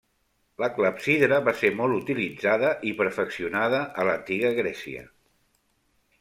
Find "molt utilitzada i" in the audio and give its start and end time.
1.81-2.95